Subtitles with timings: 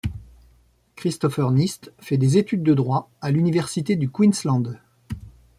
[0.95, 4.79] Christopher Nyst fait des études de droit à l'université du Queensland.